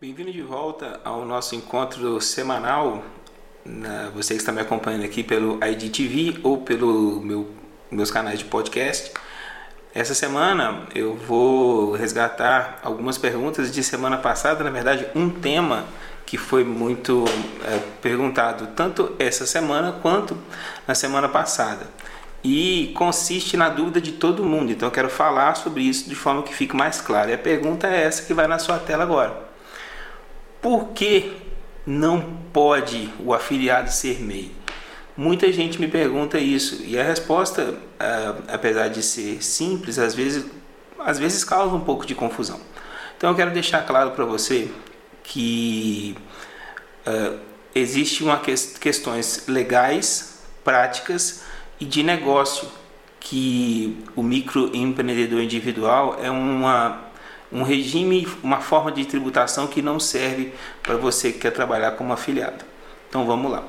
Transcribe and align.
Bem-vindo 0.00 0.32
de 0.32 0.40
volta 0.40 0.98
ao 1.04 1.26
nosso 1.26 1.54
encontro 1.54 2.18
semanal. 2.22 3.04
Na, 3.62 4.08
você 4.14 4.32
que 4.32 4.40
está 4.40 4.50
me 4.50 4.58
acompanhando 4.62 5.04
aqui 5.04 5.22
pelo 5.22 5.62
IDTV 5.62 6.40
ou 6.42 6.62
pelo 6.62 7.20
meu, 7.20 7.50
meus 7.90 8.10
canais 8.10 8.38
de 8.38 8.46
podcast. 8.46 9.12
Essa 9.94 10.14
semana 10.14 10.86
eu 10.94 11.14
vou 11.14 11.92
resgatar 11.92 12.80
algumas 12.82 13.18
perguntas 13.18 13.70
de 13.70 13.84
semana 13.84 14.16
passada, 14.16 14.64
na 14.64 14.70
verdade, 14.70 15.06
um 15.14 15.28
tema 15.28 15.84
que 16.24 16.38
foi 16.38 16.64
muito 16.64 17.26
é, 17.66 17.78
perguntado 18.00 18.68
tanto 18.68 19.14
essa 19.18 19.44
semana 19.44 19.92
quanto 20.00 20.34
na 20.88 20.94
semana 20.94 21.28
passada 21.28 21.86
e 22.42 22.90
consiste 22.96 23.54
na 23.54 23.68
dúvida 23.68 24.00
de 24.00 24.12
todo 24.12 24.42
mundo. 24.44 24.72
Então 24.72 24.88
eu 24.88 24.92
quero 24.92 25.10
falar 25.10 25.56
sobre 25.56 25.82
isso 25.82 26.08
de 26.08 26.14
forma 26.14 26.42
que 26.42 26.54
fique 26.54 26.74
mais 26.74 27.02
claro. 27.02 27.28
E 27.28 27.34
a 27.34 27.38
pergunta 27.38 27.86
é 27.86 28.04
essa 28.04 28.22
que 28.22 28.32
vai 28.32 28.46
na 28.46 28.58
sua 28.58 28.78
tela 28.78 29.02
agora. 29.02 29.49
Por 30.60 30.88
que 30.88 31.36
não 31.86 32.38
pode 32.52 33.12
o 33.20 33.32
afiliado 33.32 33.90
ser 33.90 34.20
MEI? 34.20 34.52
Muita 35.16 35.52
gente 35.52 35.80
me 35.80 35.88
pergunta 35.88 36.38
isso 36.38 36.82
e 36.84 36.98
a 36.98 37.02
resposta, 37.02 37.74
ah, 37.98 38.36
apesar 38.48 38.88
de 38.88 39.02
ser 39.02 39.42
simples, 39.42 39.98
às 39.98 40.14
vezes, 40.14 40.44
às 40.98 41.18
vezes 41.18 41.44
causa 41.44 41.74
um 41.74 41.80
pouco 41.80 42.06
de 42.06 42.14
confusão. 42.14 42.60
Então 43.16 43.30
eu 43.30 43.36
quero 43.36 43.50
deixar 43.50 43.84
claro 43.86 44.12
para 44.12 44.24
você 44.24 44.70
que 45.22 46.16
uh, 47.06 47.38
existem 47.74 48.26
uma 48.26 48.38
que 48.38 48.54
questões 48.80 49.46
legais, 49.46 50.42
práticas 50.64 51.42
e 51.78 51.84
de 51.84 52.02
negócio 52.02 52.66
que 53.20 54.02
o 54.16 54.22
microempreendedor 54.22 55.40
individual 55.40 56.18
é 56.22 56.30
uma, 56.30 56.98
um 57.52 57.62
regime, 57.62 58.28
uma 58.42 58.60
forma 58.60 58.92
de 58.92 59.04
tributação 59.04 59.66
que 59.66 59.82
não 59.82 59.98
serve 59.98 60.52
para 60.82 60.96
você 60.96 61.32
que 61.32 61.40
quer 61.40 61.50
trabalhar 61.50 61.92
como 61.92 62.12
afiliado. 62.12 62.64
Então 63.08 63.26
vamos 63.26 63.50
lá. 63.50 63.64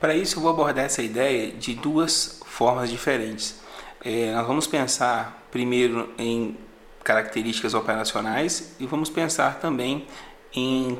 Para 0.00 0.14
isso 0.14 0.38
eu 0.38 0.42
vou 0.42 0.50
abordar 0.50 0.86
essa 0.86 1.02
ideia 1.02 1.52
de 1.52 1.74
duas 1.74 2.40
formas 2.46 2.90
diferentes. 2.90 3.60
É, 4.02 4.32
nós 4.32 4.46
vamos 4.46 4.66
pensar 4.66 5.46
primeiro 5.50 6.12
em 6.18 6.56
características 7.04 7.74
operacionais 7.74 8.74
e 8.78 8.86
vamos 8.86 9.10
pensar 9.10 9.58
também 9.60 10.06
em 10.52 10.98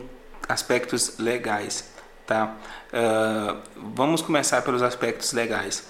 aspectos 0.49 1.19
legais. 1.19 1.91
Tá? 2.27 2.55
Uh, 2.93 3.57
vamos 3.95 4.23
começar 4.23 4.63
pelos 4.63 4.83
aspectos 4.83 5.33
legais. 5.33 5.89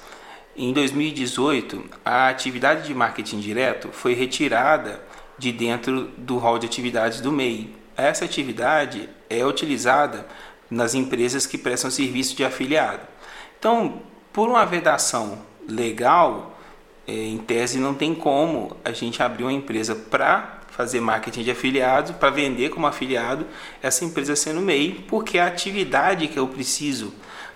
Em 0.56 0.72
2018, 0.72 1.84
a 2.04 2.28
atividade 2.28 2.86
de 2.86 2.94
marketing 2.94 3.40
direto 3.40 3.88
foi 3.92 4.14
retirada 4.14 5.00
de 5.40 5.50
dentro 5.52 6.10
do 6.18 6.36
rol 6.36 6.58
de 6.58 6.66
atividades 6.66 7.22
do 7.22 7.32
MEI. 7.32 7.74
Essa 7.96 8.26
atividade 8.26 9.08
é 9.28 9.44
utilizada 9.44 10.26
nas 10.70 10.94
empresas 10.94 11.46
que 11.46 11.56
prestam 11.56 11.90
serviço 11.90 12.36
de 12.36 12.44
afiliado. 12.44 13.00
Então, 13.58 14.02
por 14.34 14.50
uma 14.50 14.66
vedação 14.66 15.38
legal, 15.66 16.58
é, 17.08 17.12
em 17.12 17.38
tese 17.38 17.78
não 17.78 17.94
tem 17.94 18.14
como 18.14 18.76
a 18.84 18.92
gente 18.92 19.22
abrir 19.22 19.44
uma 19.44 19.52
empresa 19.52 19.94
para 19.94 20.60
fazer 20.68 21.00
marketing 21.00 21.42
de 21.42 21.50
afiliado, 21.50 22.14
para 22.14 22.28
vender 22.28 22.68
como 22.68 22.86
afiliado, 22.86 23.46
essa 23.82 24.04
empresa 24.04 24.36
sendo 24.36 24.60
MEI, 24.60 25.06
porque 25.08 25.38
a 25.38 25.46
atividade 25.46 26.28
que 26.28 26.38
eu 26.38 26.48
preciso 26.48 27.14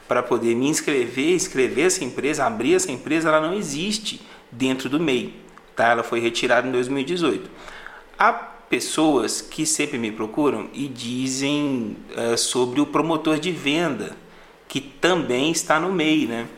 para 0.09 0.23
poder 0.23 0.55
me 0.55 0.69
inscrever, 0.69 1.35
escrever 1.35 1.83
essa 1.83 2.03
empresa, 2.03 2.47
abrir 2.47 2.75
essa 2.75 2.91
empresa, 2.91 3.29
ela 3.29 3.47
não 3.47 3.55
existe 3.55 4.23
dentro 4.51 4.89
do 4.89 4.99
MEI. 4.99 5.45
Tá? 5.77 5.91
Ela 5.91 6.03
foi 6.03 6.21
retirada 6.21 6.67
em 6.67 6.73
2018. 6.73 7.51
Há 8.19 8.33
pessoas 8.33 9.41
que 9.41 9.67
sempre 9.67 9.99
me 9.99 10.11
procuram 10.11 10.69
e 10.73 10.89
dizem 10.89 11.97
uh, 12.17 12.37
sobre 12.37 12.81
o 12.81 12.87
promotor 12.87 13.39
de 13.39 13.51
venda, 13.51 14.17
que 14.69 14.81
também 14.81 15.51
está 15.51 15.79
no 15.79 15.93
MEI, 15.93 16.27
né? 16.27 16.49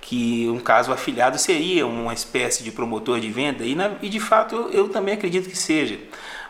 que 0.00 0.48
um 0.48 0.58
caso 0.58 0.90
afiliado 0.90 1.38
seria 1.38 1.86
uma 1.86 2.14
espécie 2.14 2.64
de 2.64 2.72
promotor 2.72 3.20
de 3.20 3.30
venda, 3.30 3.62
e, 3.64 3.74
na, 3.74 3.92
e 4.00 4.08
de 4.08 4.18
fato 4.18 4.54
eu, 4.54 4.70
eu 4.70 4.88
também 4.88 5.14
acredito 5.14 5.50
que 5.50 5.56
seja. 5.56 5.98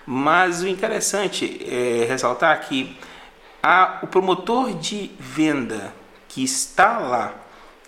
Mas 0.06 0.62
o 0.62 0.68
interessante 0.68 1.60
é 1.68 2.06
ressaltar 2.08 2.60
que 2.68 2.96
o 4.02 4.06
promotor 4.06 4.72
de 4.74 5.10
venda 5.18 5.92
que 6.28 6.42
está 6.44 6.98
lá 6.98 7.34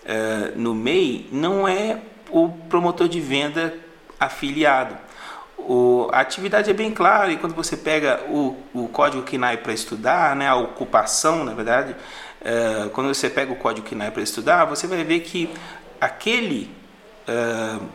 uh, 0.03 0.59
no 0.59 0.75
MEI 0.75 1.29
não 1.31 1.67
é 1.67 2.01
o 2.29 2.49
promotor 2.49 3.07
de 3.07 3.19
venda 3.19 3.73
afiliado. 4.19 4.97
O, 5.67 6.09
a 6.11 6.19
atividade 6.19 6.69
é 6.69 6.73
bem 6.73 6.91
clara 6.91 7.31
e 7.31 7.37
quando 7.37 7.53
você 7.53 7.77
pega 7.77 8.21
o, 8.29 8.55
o 8.73 8.87
código 8.87 9.23
KNAI 9.23 9.57
para 9.57 9.73
estudar, 9.73 10.35
né, 10.35 10.47
a 10.47 10.55
ocupação, 10.55 11.43
na 11.43 11.53
verdade, 11.53 11.95
uh, 12.41 12.89
quando 12.89 13.07
você 13.07 13.29
pega 13.29 13.51
o 13.51 13.55
código 13.55 13.87
KNAI 13.87 14.11
para 14.11 14.23
estudar, 14.23 14.65
você 14.65 14.87
vai 14.87 15.03
ver 15.03 15.21
que 15.21 15.49
aquele 15.99 16.69
uh, 17.27 17.85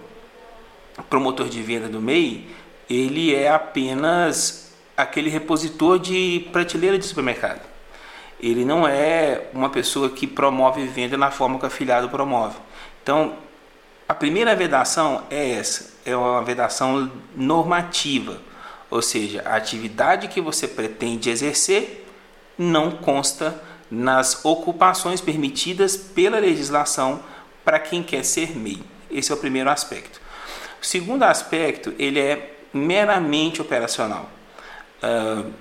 promotor 1.10 1.48
de 1.48 1.62
venda 1.62 1.88
do 1.88 2.00
MEI, 2.00 2.48
ele 2.88 3.34
é 3.34 3.48
apenas 3.48 4.74
aquele 4.96 5.28
repositor 5.28 5.98
de 5.98 6.48
prateleira 6.52 6.98
de 6.98 7.04
supermercado 7.04 7.76
ele 8.40 8.64
não 8.64 8.86
é 8.86 9.44
uma 9.52 9.70
pessoa 9.70 10.10
que 10.10 10.26
promove 10.26 10.86
venda 10.86 11.16
na 11.16 11.30
forma 11.30 11.58
que 11.58 11.64
o 11.64 11.66
afiliado 11.66 12.08
promove. 12.08 12.56
Então, 13.02 13.34
a 14.08 14.14
primeira 14.14 14.54
vedação 14.54 15.24
é 15.30 15.52
essa, 15.52 15.94
é 16.04 16.16
uma 16.16 16.42
vedação 16.42 17.10
normativa, 17.34 18.40
ou 18.88 19.02
seja, 19.02 19.42
a 19.44 19.56
atividade 19.56 20.28
que 20.28 20.40
você 20.40 20.68
pretende 20.68 21.28
exercer 21.28 22.06
não 22.56 22.92
consta 22.92 23.60
nas 23.90 24.44
ocupações 24.44 25.20
permitidas 25.20 25.96
pela 25.96 26.38
legislação 26.38 27.20
para 27.64 27.78
quem 27.80 28.02
quer 28.02 28.24
ser 28.24 28.56
MEI. 28.56 28.82
Esse 29.10 29.32
é 29.32 29.34
o 29.34 29.38
primeiro 29.38 29.70
aspecto. 29.70 30.20
O 30.80 30.86
segundo 30.86 31.24
aspecto, 31.24 31.94
ele 31.98 32.20
é 32.20 32.58
meramente 32.72 33.60
operacional. 33.60 34.28
Uh, 35.02 35.52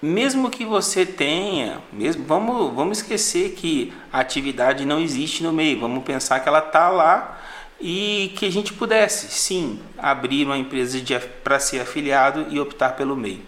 mesmo 0.00 0.50
que 0.50 0.64
você 0.64 1.04
tenha, 1.04 1.80
mesmo, 1.92 2.24
vamos, 2.24 2.74
vamos 2.74 2.98
esquecer 2.98 3.50
que 3.50 3.92
a 4.12 4.20
atividade 4.20 4.84
não 4.84 5.00
existe 5.00 5.42
no 5.42 5.52
meio, 5.52 5.80
vamos 5.80 6.04
pensar 6.04 6.40
que 6.40 6.48
ela 6.48 6.60
está 6.60 6.88
lá 6.88 7.40
e 7.80 8.32
que 8.36 8.46
a 8.46 8.50
gente 8.50 8.72
pudesse, 8.72 9.28
sim, 9.28 9.80
abrir 9.96 10.46
uma 10.46 10.56
empresa 10.56 10.98
para 11.42 11.58
ser 11.58 11.80
afiliado 11.80 12.46
e 12.50 12.60
optar 12.60 12.90
pelo 12.90 13.16
meio. 13.16 13.42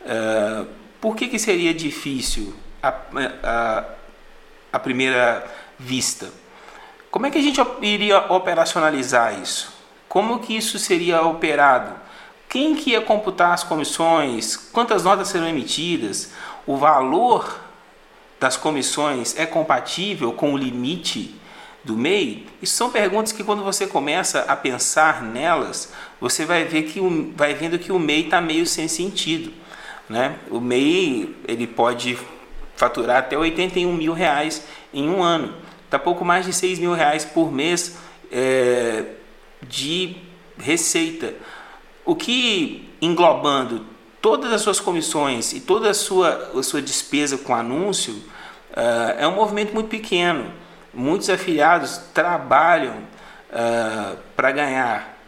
Uh, 0.00 0.66
por 1.00 1.14
que, 1.14 1.28
que 1.28 1.38
seria 1.38 1.74
difícil 1.74 2.54
a, 2.82 2.94
a, 3.42 3.84
a 4.72 4.78
primeira 4.78 5.44
vista? 5.78 6.30
Como 7.10 7.26
é 7.26 7.30
que 7.30 7.38
a 7.38 7.42
gente 7.42 7.60
iria 7.82 8.32
operacionalizar 8.32 9.40
isso? 9.40 9.72
Como 10.08 10.38
que 10.38 10.56
isso 10.56 10.78
seria 10.78 11.22
operado? 11.22 11.94
Quem 12.52 12.74
que 12.74 12.90
ia 12.90 13.00
computar 13.00 13.54
as 13.54 13.64
comissões? 13.64 14.56
Quantas 14.56 15.04
notas 15.04 15.28
serão 15.28 15.48
emitidas? 15.48 16.32
O 16.66 16.76
valor 16.76 17.58
das 18.38 18.58
comissões 18.58 19.34
é 19.38 19.46
compatível 19.46 20.34
com 20.34 20.52
o 20.52 20.58
limite 20.58 21.34
do 21.82 21.96
MEI? 21.96 22.46
Isso 22.60 22.74
são 22.74 22.90
perguntas 22.90 23.32
que 23.32 23.42
quando 23.42 23.64
você 23.64 23.86
começa 23.86 24.40
a 24.40 24.54
pensar 24.54 25.22
nelas, 25.22 25.94
você 26.20 26.44
vai 26.44 26.66
ver 26.66 26.82
que 26.82 27.00
o, 27.00 27.32
vai 27.34 27.54
vendo 27.54 27.78
que 27.78 27.90
o 27.90 27.98
MEI 27.98 28.24
está 28.24 28.38
meio 28.38 28.66
sem 28.66 28.86
sentido. 28.86 29.50
Né? 30.06 30.36
O 30.50 30.60
MEI 30.60 31.34
ele 31.48 31.66
pode 31.66 32.18
faturar 32.76 33.16
até 33.16 33.38
81 33.38 33.90
mil 33.94 34.12
reais 34.12 34.62
em 34.92 35.08
um 35.08 35.22
ano. 35.22 35.54
Está 35.86 35.98
pouco 35.98 36.22
mais 36.22 36.44
de 36.44 36.52
6 36.52 36.80
mil 36.80 36.92
reais 36.92 37.24
por 37.24 37.50
mês 37.50 37.96
é, 38.30 39.06
de 39.66 40.16
receita. 40.58 41.32
O 42.04 42.16
que, 42.16 42.88
englobando 43.00 43.86
todas 44.20 44.52
as 44.52 44.60
suas 44.60 44.80
comissões 44.80 45.52
e 45.52 45.60
toda 45.60 45.90
a 45.90 45.94
sua, 45.94 46.52
a 46.56 46.62
sua 46.62 46.80
despesa 46.80 47.36
com 47.38 47.54
anúncio, 47.54 48.12
uh, 48.14 49.18
é 49.18 49.26
um 49.26 49.34
movimento 49.34 49.74
muito 49.74 49.88
pequeno. 49.88 50.52
Muitos 50.94 51.28
afiliados 51.30 51.98
trabalham 52.12 52.96
uh, 53.50 54.16
para 54.36 54.52
ganhar 54.52 55.18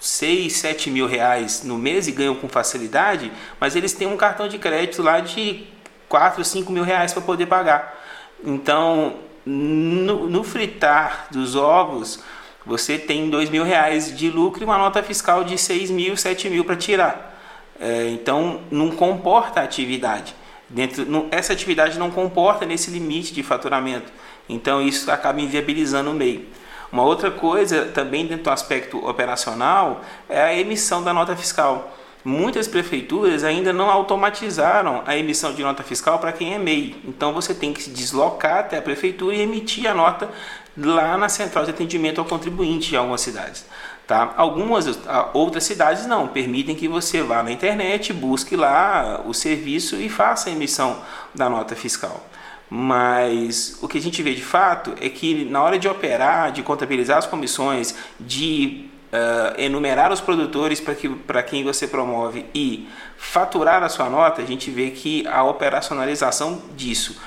6, 0.00 0.52
7 0.52 0.90
mil 0.90 1.06
reais 1.06 1.62
no 1.62 1.76
mês 1.76 2.08
e 2.08 2.12
ganham 2.12 2.34
com 2.34 2.48
facilidade, 2.48 3.30
mas 3.60 3.76
eles 3.76 3.92
têm 3.92 4.08
um 4.08 4.16
cartão 4.16 4.48
de 4.48 4.58
crédito 4.58 5.02
lá 5.02 5.20
de 5.20 5.66
4, 6.08 6.42
5 6.42 6.72
mil 6.72 6.82
reais 6.82 7.12
para 7.12 7.22
poder 7.22 7.46
pagar. 7.46 7.98
Então, 8.42 9.16
no, 9.44 10.28
no 10.28 10.42
fritar 10.42 11.26
dos 11.30 11.54
ovos, 11.54 12.22
você 12.70 12.96
tem 12.96 13.28
dois 13.28 13.50
mil 13.50 13.64
reais 13.64 14.16
de 14.16 14.30
lucro 14.30 14.62
e 14.62 14.64
uma 14.64 14.78
nota 14.78 15.02
fiscal 15.02 15.42
de 15.42 15.58
seis 15.58 15.90
mil, 15.90 16.16
sete 16.16 16.48
mil 16.48 16.64
para 16.64 16.76
tirar. 16.76 17.36
É, 17.80 18.08
então 18.10 18.60
não 18.70 18.92
comporta 18.92 19.60
a 19.60 19.64
atividade. 19.64 20.36
Dentro, 20.68 21.04
não, 21.04 21.26
essa 21.32 21.52
atividade 21.52 21.98
não 21.98 22.12
comporta 22.12 22.64
nesse 22.64 22.88
limite 22.92 23.34
de 23.34 23.42
faturamento. 23.42 24.12
Então 24.48 24.80
isso 24.80 25.10
acaba 25.10 25.40
inviabilizando 25.40 26.12
o 26.12 26.14
meio. 26.14 26.46
Uma 26.92 27.02
outra 27.02 27.28
coisa, 27.28 27.86
também 27.86 28.24
dentro 28.24 28.44
do 28.44 28.50
aspecto 28.50 29.04
operacional, 29.04 30.02
é 30.28 30.40
a 30.40 30.54
emissão 30.56 31.02
da 31.02 31.12
nota 31.12 31.34
fiscal. 31.34 31.96
Muitas 32.24 32.68
prefeituras 32.68 33.44
ainda 33.44 33.72
não 33.72 33.90
automatizaram 33.90 35.02
a 35.06 35.16
emissão 35.16 35.52
de 35.54 35.62
nota 35.62 35.82
fiscal 35.82 36.18
para 36.18 36.32
quem 36.32 36.54
é 36.54 36.58
MEI. 36.58 36.96
Então 37.04 37.32
você 37.32 37.54
tem 37.54 37.72
que 37.72 37.82
se 37.82 37.90
deslocar 37.90 38.58
até 38.58 38.78
a 38.78 38.82
prefeitura 38.82 39.34
e 39.34 39.40
emitir 39.40 39.90
a 39.90 39.94
nota 39.94 40.28
lá 40.76 41.16
na 41.16 41.28
central 41.28 41.64
de 41.64 41.70
atendimento 41.70 42.20
ao 42.20 42.24
contribuinte 42.24 42.94
em 42.94 42.98
algumas 42.98 43.20
cidades. 43.20 43.64
Tá? 44.06 44.34
Algumas 44.36 44.86
outras 45.32 45.64
cidades 45.64 46.06
não, 46.06 46.26
permitem 46.26 46.74
que 46.74 46.88
você 46.88 47.22
vá 47.22 47.42
na 47.42 47.52
internet, 47.52 48.12
busque 48.12 48.56
lá 48.56 49.22
o 49.24 49.32
serviço 49.32 49.96
e 49.96 50.08
faça 50.08 50.48
a 50.48 50.52
emissão 50.52 51.00
da 51.34 51.48
nota 51.48 51.76
fiscal. 51.76 52.26
Mas 52.68 53.78
o 53.82 53.88
que 53.88 53.98
a 53.98 54.00
gente 54.00 54.22
vê 54.22 54.34
de 54.34 54.44
fato 54.44 54.94
é 55.00 55.08
que 55.08 55.44
na 55.44 55.62
hora 55.62 55.78
de 55.78 55.88
operar, 55.88 56.52
de 56.52 56.62
contabilizar 56.62 57.18
as 57.18 57.26
comissões, 57.26 57.94
de 58.18 58.90
uh, 59.12 59.60
enumerar 59.60 60.12
os 60.12 60.20
produtores 60.20 60.80
para 60.80 60.94
que, 60.94 61.08
quem 61.48 61.64
você 61.64 61.86
promove 61.86 62.46
e 62.54 62.88
faturar 63.16 63.82
a 63.82 63.88
sua 63.88 64.08
nota, 64.08 64.42
a 64.42 64.46
gente 64.46 64.70
vê 64.70 64.90
que 64.90 65.26
a 65.28 65.42
operacionalização 65.42 66.62
disso 66.76 67.20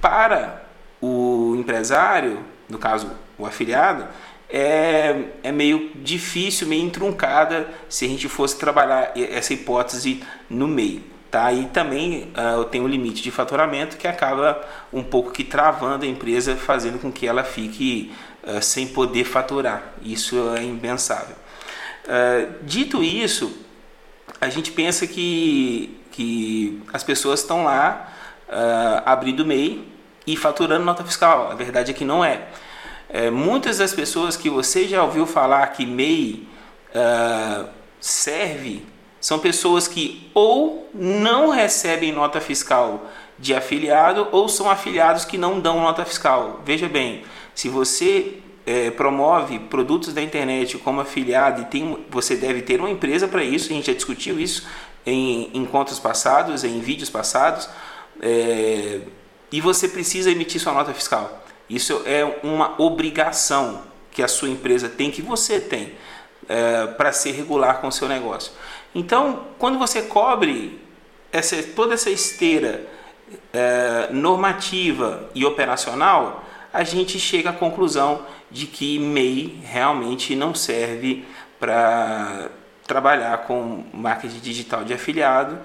para 0.00 0.62
o 1.00 1.54
empresário, 1.58 2.40
no 2.68 2.78
caso 2.78 3.10
o 3.38 3.46
afiliado, 3.46 4.06
é, 4.48 5.16
é 5.42 5.50
meio 5.50 5.90
difícil, 5.94 6.68
meio 6.68 6.84
entruncada 6.84 7.68
se 7.88 8.04
a 8.04 8.08
gente 8.08 8.28
fosse 8.28 8.58
trabalhar 8.58 9.12
essa 9.16 9.54
hipótese 9.54 10.22
no 10.50 10.68
meio. 10.68 11.02
Tá? 11.32 11.50
E 11.50 11.64
também 11.64 12.30
uh, 12.36 12.62
tem 12.64 12.82
um 12.82 12.86
limite 12.86 13.22
de 13.22 13.30
faturamento 13.30 13.96
que 13.96 14.06
acaba 14.06 14.60
um 14.92 15.02
pouco 15.02 15.30
que 15.30 15.42
travando 15.42 16.04
a 16.04 16.06
empresa, 16.06 16.54
fazendo 16.56 16.98
com 16.98 17.10
que 17.10 17.26
ela 17.26 17.42
fique 17.42 18.12
uh, 18.44 18.60
sem 18.60 18.86
poder 18.86 19.24
faturar. 19.24 19.94
Isso 20.02 20.54
é 20.54 20.62
impensável. 20.62 21.34
Uh, 22.04 22.52
dito 22.64 23.02
isso, 23.02 23.50
a 24.42 24.50
gente 24.50 24.72
pensa 24.72 25.06
que, 25.06 25.98
que 26.10 26.82
as 26.92 27.02
pessoas 27.02 27.40
estão 27.40 27.64
lá 27.64 28.12
abrindo 29.06 29.46
MEI 29.46 29.88
e 30.26 30.36
faturando 30.36 30.84
nota 30.84 31.02
fiscal. 31.02 31.50
A 31.50 31.54
verdade 31.54 31.92
é 31.92 31.94
que 31.94 32.04
não 32.04 32.22
é. 32.22 32.42
é 33.08 33.30
muitas 33.30 33.78
das 33.78 33.94
pessoas 33.94 34.36
que 34.36 34.50
você 34.50 34.86
já 34.86 35.02
ouviu 35.02 35.26
falar 35.26 35.66
que 35.68 35.86
MEI 35.86 36.46
serve 37.98 38.91
são 39.22 39.38
pessoas 39.38 39.86
que 39.86 40.28
ou 40.34 40.90
não 40.92 41.48
recebem 41.48 42.10
nota 42.10 42.40
fiscal 42.40 43.08
de 43.38 43.54
afiliado 43.54 44.26
ou 44.32 44.48
são 44.48 44.68
afiliados 44.68 45.24
que 45.24 45.38
não 45.38 45.60
dão 45.60 45.80
nota 45.80 46.04
fiscal. 46.04 46.60
Veja 46.64 46.88
bem, 46.88 47.22
se 47.54 47.68
você 47.68 48.38
é, 48.66 48.90
promove 48.90 49.60
produtos 49.60 50.12
da 50.12 50.20
internet 50.20 50.76
como 50.78 51.00
afiliado 51.00 51.62
e 51.62 51.64
tem, 51.66 52.04
você 52.10 52.34
deve 52.34 52.62
ter 52.62 52.80
uma 52.80 52.90
empresa 52.90 53.28
para 53.28 53.44
isso, 53.44 53.70
a 53.70 53.74
gente 53.76 53.86
já 53.86 53.92
discutiu 53.92 54.40
isso 54.40 54.66
em 55.06 55.50
encontros 55.54 56.00
passados, 56.00 56.64
em 56.64 56.80
vídeos 56.80 57.08
passados, 57.08 57.68
é, 58.20 59.02
e 59.52 59.60
você 59.60 59.86
precisa 59.88 60.32
emitir 60.32 60.60
sua 60.60 60.72
nota 60.72 60.92
fiscal. 60.92 61.44
Isso 61.70 62.02
é 62.04 62.40
uma 62.42 62.74
obrigação 62.82 63.82
que 64.10 64.20
a 64.20 64.28
sua 64.28 64.48
empresa 64.48 64.88
tem, 64.88 65.12
que 65.12 65.22
você 65.22 65.60
tem, 65.60 65.92
é, 66.48 66.86
para 66.86 67.12
ser 67.12 67.32
regular 67.32 67.80
com 67.80 67.88
o 67.88 67.92
seu 67.92 68.08
negócio. 68.08 68.52
Então, 68.94 69.46
quando 69.58 69.78
você 69.78 70.02
cobre 70.02 70.80
essa, 71.30 71.62
toda 71.62 71.94
essa 71.94 72.10
esteira 72.10 72.86
é, 73.52 74.08
normativa 74.10 75.30
e 75.34 75.44
operacional, 75.44 76.44
a 76.72 76.84
gente 76.84 77.18
chega 77.18 77.50
à 77.50 77.52
conclusão 77.52 78.22
de 78.50 78.66
que 78.66 78.98
MEI 78.98 79.60
realmente 79.64 80.34
não 80.34 80.54
serve 80.54 81.24
para 81.58 82.50
trabalhar 82.86 83.38
com 83.46 83.84
marketing 83.92 84.40
digital 84.40 84.84
de 84.84 84.92
afiliado 84.92 85.58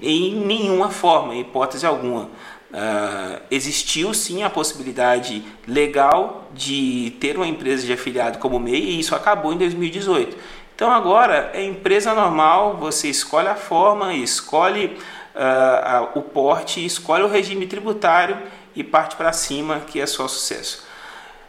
em 0.00 0.34
nenhuma 0.34 0.90
forma, 0.90 1.34
em 1.34 1.40
hipótese 1.40 1.84
alguma. 1.84 2.30
Uh, 2.72 3.38
existiu 3.50 4.14
sim 4.14 4.42
a 4.42 4.48
possibilidade 4.48 5.44
legal 5.68 6.48
de 6.54 7.14
ter 7.20 7.36
uma 7.36 7.46
empresa 7.46 7.84
de 7.84 7.92
afiliado 7.92 8.38
como 8.38 8.58
MEI 8.58 8.80
e 8.80 9.00
isso 9.00 9.14
acabou 9.14 9.52
em 9.52 9.58
2018. 9.58 10.34
Então 10.74 10.90
agora 10.90 11.50
é 11.52 11.62
empresa 11.62 12.14
normal, 12.14 12.78
você 12.78 13.08
escolhe 13.08 13.48
a 13.48 13.54
forma, 13.54 14.14
escolhe 14.14 14.96
uh, 15.34 16.18
o 16.18 16.22
porte, 16.22 16.84
escolhe 16.84 17.22
o 17.22 17.28
regime 17.28 17.66
tributário 17.66 18.38
e 18.74 18.82
parte 18.82 19.16
para 19.16 19.34
cima 19.34 19.80
que 19.80 20.00
é 20.00 20.06
só 20.06 20.26
sucesso. 20.26 20.86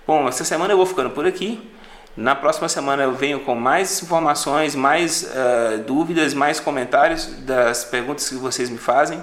Bom, 0.06 0.28
essa 0.28 0.44
semana 0.44 0.74
eu 0.74 0.78
vou 0.78 0.86
ficando 0.86 1.10
por 1.10 1.26
aqui. 1.26 1.72
Na 2.16 2.36
próxima 2.36 2.69
semana 2.69 3.04
eu 3.04 3.14
venho 3.14 3.40
com 3.40 3.56
mais 3.56 4.04
informações, 4.04 4.76
mais 4.76 5.24
uh, 5.24 5.80
dúvidas, 5.80 6.34
mais 6.34 6.60
comentários 6.60 7.26
das 7.38 7.86
perguntas 7.86 8.30
que 8.30 8.36
vocês 8.36 8.69
me 8.69 8.78
fazem. 8.78 9.19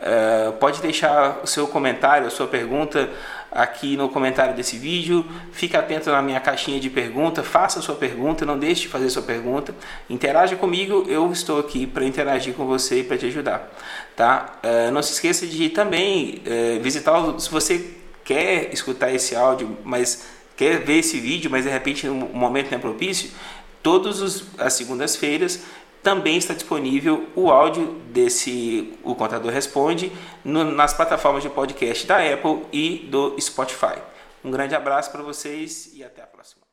Uh, 0.00 0.52
pode 0.52 0.80
deixar 0.80 1.40
o 1.44 1.46
seu 1.46 1.66
comentário, 1.68 2.26
a 2.26 2.30
sua 2.30 2.46
pergunta 2.46 3.10
aqui 3.52 3.98
no 3.98 4.08
comentário 4.08 4.54
desse 4.54 4.78
vídeo. 4.78 5.24
Fique 5.52 5.76
atento 5.76 6.10
na 6.10 6.22
minha 6.22 6.40
caixinha 6.40 6.80
de 6.80 6.88
pergunta, 6.88 7.42
faça 7.42 7.82
sua 7.82 7.94
pergunta, 7.94 8.46
não 8.46 8.58
deixe 8.58 8.82
de 8.82 8.88
fazer 8.88 9.10
sua 9.10 9.22
pergunta. 9.22 9.74
Interaja 10.08 10.56
comigo, 10.56 11.04
eu 11.06 11.30
estou 11.30 11.60
aqui 11.60 11.86
para 11.86 12.04
interagir 12.04 12.54
com 12.54 12.64
você 12.64 13.00
e 13.00 13.04
para 13.04 13.18
te 13.18 13.26
ajudar. 13.26 13.70
Tá? 14.16 14.58
Uh, 14.64 14.90
não 14.90 15.02
se 15.02 15.12
esqueça 15.12 15.46
de 15.46 15.68
também 15.68 16.42
uh, 16.46 16.82
visitar, 16.82 17.38
se 17.38 17.50
você 17.50 17.90
quer 18.24 18.72
escutar 18.72 19.12
esse 19.12 19.36
áudio, 19.36 19.76
mas 19.84 20.24
quer 20.56 20.78
ver 20.78 21.00
esse 21.00 21.20
vídeo, 21.20 21.50
mas 21.50 21.64
de 21.64 21.70
repente 21.70 22.08
o 22.08 22.14
momento 22.14 22.70
não 22.70 22.78
é 22.78 22.80
propício, 22.80 23.30
todas 23.82 24.44
as 24.58 24.72
segundas-feiras 24.74 25.62
também 26.02 26.36
está 26.36 26.54
disponível 26.54 27.28
o 27.34 27.50
áudio 27.50 27.86
desse 28.10 28.98
O 29.02 29.14
Contador 29.14 29.52
Responde 29.52 30.12
no, 30.44 30.64
nas 30.64 30.94
plataformas 30.94 31.42
de 31.42 31.50
podcast 31.50 32.06
da 32.06 32.16
Apple 32.16 32.64
e 32.72 33.08
do 33.10 33.38
Spotify. 33.40 34.00
Um 34.44 34.50
grande 34.50 34.74
abraço 34.74 35.10
para 35.10 35.22
vocês 35.22 35.90
e 35.94 36.02
até 36.02 36.22
a 36.22 36.26
próxima. 36.26 36.69